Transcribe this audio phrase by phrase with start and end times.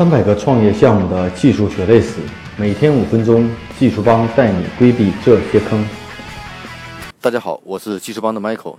[0.00, 2.20] 三百个创业项目的技术血泪史，
[2.56, 3.46] 每天五分钟，
[3.78, 5.86] 技术帮带你规避这些坑。
[7.20, 8.76] 大家好，我是技术帮的 Michael，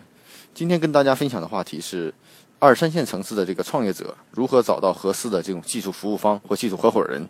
[0.55, 2.11] 今天跟大家分享的话题是
[2.57, 7.23] 二三线城市的这个创业者如何找到合适的这种技术服务方或技术合伙人。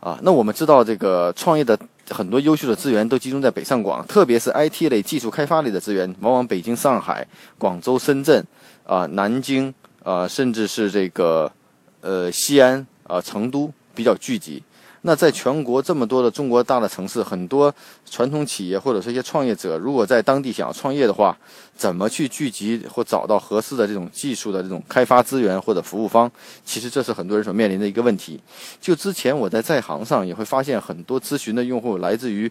[0.00, 1.78] 啊，那我们知道这个创业的
[2.10, 7.24] 很多优秀的资源都集中在北上广，特别是 IT 类技术开发类的资源，往往北京、上海、
[7.58, 8.44] 广州、深圳
[8.84, 9.72] 啊、南京
[10.02, 11.52] 啊，甚至是这个
[12.00, 12.84] 呃西安。
[13.06, 14.62] 啊，成都比较聚集。
[15.06, 17.72] 那在全国这么多的中国大的城市，很多
[18.10, 21.36] 传统企业或者说一些创业者，如果在当地想要创业的话，
[21.76, 26.30] 怎么去聚集或找到合适的这种技术的这种开发资源或者服务方？
[26.64, 28.40] 其实这是很多人所面临的一个问题。
[28.80, 32.50] 就之前我在在行上也会发现，很多咨询的用户来自于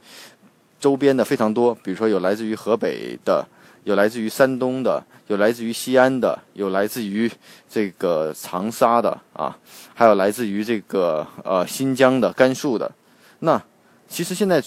[0.79, 3.43] 周边的非常多，比如说有来自于河北的。
[3.83, 7.31] 有来自于山东的，有来自于西安的，有来自于
[7.69, 9.57] 这个长沙的啊，
[9.93, 12.91] 还有来自于这个呃新疆的、甘肃的。
[13.39, 13.61] 那
[14.07, 14.63] 其实现在。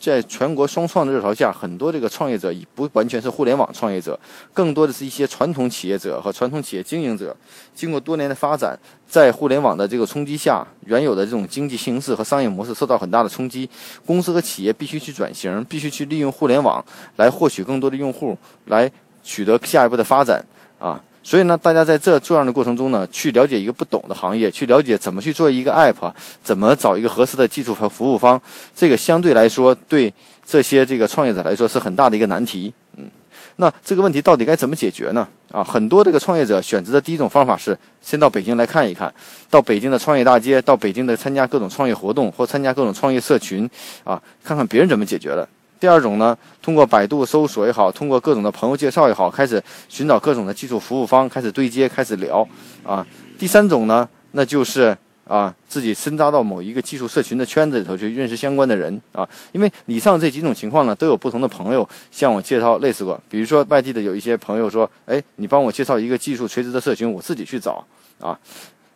[0.00, 4.18] 在全国双创的热潮下，很多这个创业者已不完全是互联网创业者，
[4.54, 7.36] 更多的是一些传统企业者和传统企业经营者。
[7.74, 13.68] 经过多年的发展，在互联网的这个冲击下，原有的这种经济形势和商业模式受到很大的冲击，
[14.06, 16.82] 公司和企业必须去转型，必须去利用互联网
[17.16, 18.90] 来获取更多的用户，来
[19.22, 20.42] 取得下一步的发展
[20.78, 20.98] 啊。
[21.22, 28.40] 所以呢，大家在这这样的过程中呢，去了解一个不懂的行业，去了解怎么去做一个 app，怎么找一个合适的技术和服务方，
[28.74, 30.12] 这个相对来说对
[30.44, 32.72] 这些这个创业者来说是很大的一个难题。
[32.96, 33.04] 嗯，
[33.56, 35.28] 那这个问题到底该怎么解决呢？
[35.52, 39.12] 啊，很多这个创业者选择的第一种方法是先到北京来看一看，
[39.50, 43.68] 到北京的创业大街，到北京的参加各种创业活动或参加各种创业社群，
[44.04, 45.46] 啊，看看别人怎么解决的。
[45.80, 52.46] 第二种呢，通过百度搜索也好，通过各种的朋友介绍也好，开始寻找各种的技术服务方，开始对接，开始聊
[52.84, 53.04] 啊。
[53.38, 54.94] 第三种呢，那就是
[55.26, 59.26] 啊，自己深扎到某一个技术社群的圈子里头去认识相关的人啊。
[59.52, 63.18] 因为以上这几种情况呢，都有不同的朋友向我介绍类似过。
[63.30, 67.82] 比如说外地的有一些朋友说，哎，你帮我介绍一个技术垂直的社群，我自己去找
[68.20, 68.38] 啊。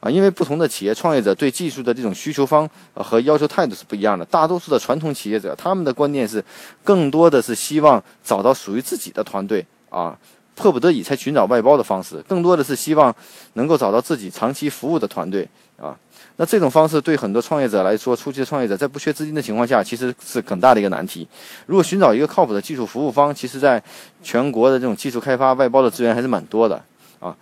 [0.04, 4.22] 啊，因为不同的企业创业者对技术的这种需求方和要求态度是不一样的。
[4.26, 6.44] 大多数的传统企业者，他们的观念是，
[6.82, 10.14] 更多的是希望找到属于自己的团队啊，
[10.54, 13.14] 迫不得已才寻找外包的方式，更多的是希望
[13.54, 15.48] 能够找到自己长期服务的团队
[15.78, 15.96] 啊。
[16.36, 21.26] 那这种方式对很多创业者来说，初期的创业者在不缺资金的情况下，其实是很大的一个难题。
[21.64, 23.82] 如果寻找一个靠谱的技术服务方，其实在
[24.22, 26.84] 全国的这种技术开发外包的资源还是蛮多的
[27.20, 27.34] 啊。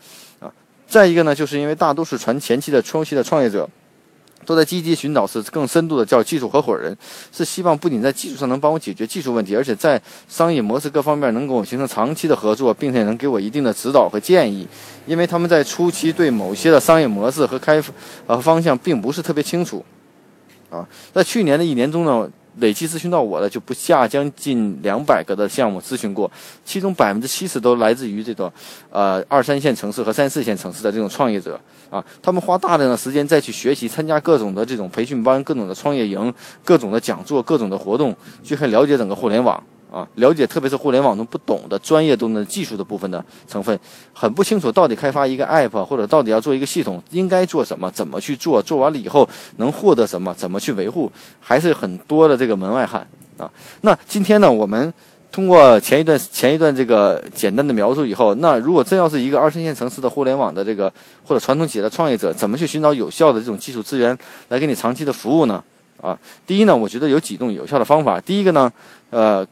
[0.92, 3.66] 再一个呢，就是因为大多数传前期的初期的创业者，
[4.44, 6.94] 都在积极寻找是更深度的叫技术合伙人，
[7.32, 9.98] 是希望不仅在技术上能帮我解决技术问题，而且在
[10.28, 14.68] 商业模式各方面能跟我形成长期的合作，并且能给我一定的指导和建议。
[15.06, 17.82] 因为他们在初期对某些的商业模式和开
[18.26, 19.82] 呃方向并不是特别清楚，
[20.68, 22.30] 啊，在去年的一年中呢。
[22.58, 26.30] 累计咨询到我的就不下将近两百个的项目咨询过，
[26.64, 28.52] 其中百分之七十都来自于这种，
[28.90, 31.58] 呃二三线城市和三四线城市的这种创业者
[31.90, 36.32] 啊，他们花大量的时间再去学习，参加各种的这种培训班、各种的创业营、
[36.64, 39.62] 各种的讲座、各种的活动，去很了解整个互联网。
[39.92, 43.78] 啊，了解特别是互联网中不懂的专业中的技术的部分的成分，
[44.14, 53.50] 很不清楚到底开发一个 app 或者到底要做一个系统应该做什么，怎么去做，做完了以后能获得什么，怎么去维护，还是很多的这个门外汉啊。
[53.82, 54.90] 那今天呢，我们
[55.30, 60.90] 通过前一段前一段这个简单的描述以后，那如果真要是一个二三线城市的互联网的这个
[61.22, 64.16] 或者传统企业的创业者，怎么去寻找有效的这种技术资源
[64.48, 65.62] 来给你长期的服务呢？
[66.00, 68.18] 啊，第一呢，我觉得有几种有效的方法。
[68.18, 68.72] 第一个呢，
[69.10, 69.46] 呃。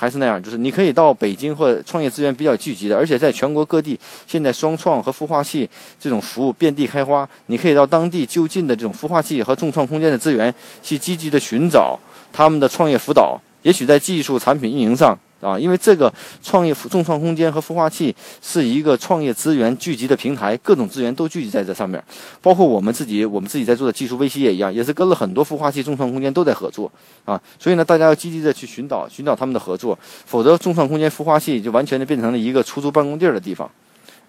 [0.00, 5.68] 还是那样，就是你可以到北京或创业资源比较聚集的，而且在全国各地，现在双创和孵化器
[6.00, 7.28] 这种服务遍地开花。
[7.48, 11.98] 你可以到当地就近的这种孵化器和众创空间的资源，去积极的寻找
[12.32, 15.18] 他们的创业辅导，也许在技术、产品运营上。
[15.40, 16.12] 啊，因为这个
[16.42, 22.02] 创业众创空间和孵化器是一个创业资源聚集的平台，各种资源都聚集在这上面，
[22.42, 26.90] 包括我们自己，我们自己在做的技术微企也一样，也是跟了很多孵化器、众创空间都在合作
[27.24, 27.40] 啊。
[27.58, 33.70] 所以呢，大家要积极的去寻找寻找他们的合作，否则众创空间孵化器就完全的变成了一个出租办公地儿的地方。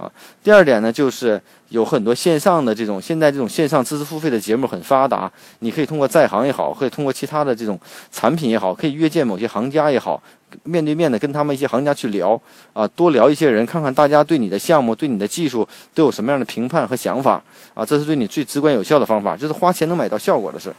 [0.02, 0.12] 啊，
[0.44, 1.40] 第二点呢，就是
[1.70, 7.80] 有很多线上的这种，现在这种线上知识付费的节目很发达，你可以通过在行也好，可以通过其他的这种
[8.12, 10.22] 产品也好，可以约见某些行家也好，
[10.64, 12.42] 面对面的跟他们一些行家去聊，
[12.74, 17.40] 啊，多聊一些人，看看大家对你的项目、对你的技术都有什么样的评判和想法，
[17.76, 20.74] 啊，这是对你最直观有效的方法，就是花钱能买到效果的事，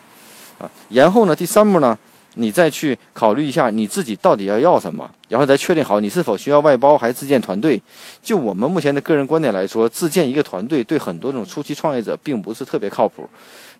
[0.58, 1.96] 啊，然后呢，第三步呢，
[2.34, 7.80] 你再去考虑一下你自己到底要要什么，然后再确定好你是否需要外包还是自建团队。
[8.22, 13.28] 就我们目前的个人观点来说，自建一个团队对很多这种初期创业者并不是特别靠谱。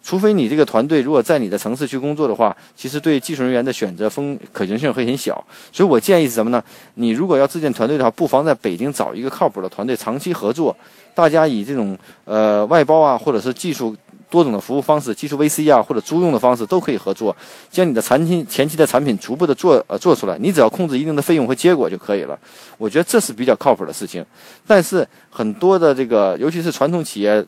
[0.05, 5.43] 除非你这个团队如果在你的城市去工作的话，其实对技术人员的选择风可行性会很小。
[5.71, 6.61] 所以我建议是什么呢？
[6.95, 10.77] 你如果要自建团队的话，不妨在北京找一个靠谱的团队长期合作，
[11.15, 13.97] 大家以这种呃外包啊，或者是技术
[14.33, 17.37] 多种的服务方式，技术 VC 啊或者租用的方式都可以合作，
[17.71, 22.39] 将你的产品前期的产品逐步的做呃做出来，你只要控制一定的费用和结果就可以了。
[22.79, 24.25] 我觉得这是比较靠谱的事情。
[24.67, 27.45] 但是很多的这个，尤其是传统企业。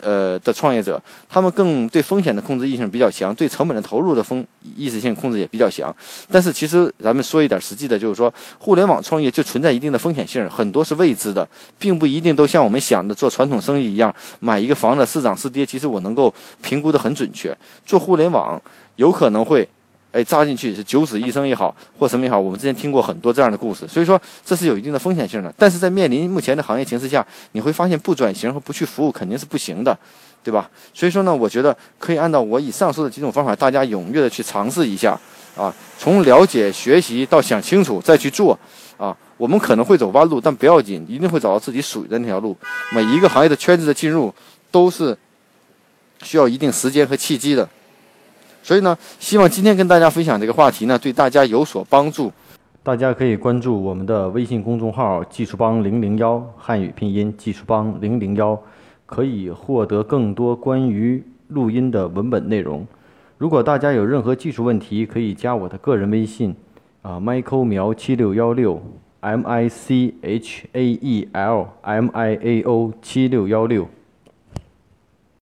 [0.00, 4.44] 呃的创业者，他们更对风险的控制意识比较强，对成本的投入的风
[4.76, 5.94] 意识性控制也比较强。
[6.30, 11.48] 但是其实咱们说一点实际的，就是说互联网创业就存在一定的风险性，很多是未知的，
[11.78, 16.32] 并不一定都像我们想的做传统生意一样，买一个房子是涨是跌，其实我能够
[16.62, 17.56] 评估的很准确。
[17.84, 18.60] 做互联网
[18.96, 19.68] 有可能会。
[20.16, 25.52] 哎，扎进去是九死一生也好，或什么也好，我们之前听过很多这样的故事，所以说这是有一定的风险性的。
[25.58, 29.94] 但是在面临目前的行业形势下，你会发现不转型和不去服务肯定是不行的，
[30.42, 30.70] 对吧？
[30.94, 35.20] 所以说呢，我觉得可以按照我以上说的几种方法，大家踊跃的去尝试一下
[35.54, 38.58] 啊，从了解、学习到想清楚再去做
[38.96, 39.14] 啊。
[39.36, 42.56] 我们可能会走弯路，但不要紧，一定会找到自己属于的那条路。
[42.94, 44.34] 每一个行业的圈子的进入
[44.70, 45.14] 都是
[46.22, 47.68] 需要一定时间和契机的。
[48.66, 52.32] 所以呢，希望今天跟大家分享这个话题呢，对大家有所帮助。
[52.82, 58.60] 大家可以关注我们的微信公众号“技术帮零零幺”汉语拼音“技术帮零零幺”，
[59.06, 62.84] 可以获得更多关于录音的文本内容。
[63.38, 66.52] 如果大家有任何技术问题，可以加我的个人微信
[67.02, 68.82] 啊，Michael 苗七六幺六
[69.20, 73.86] ，M I C H A E L M I A O 七六幺六。